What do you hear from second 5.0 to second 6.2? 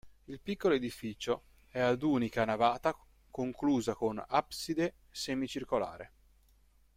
semicircolare.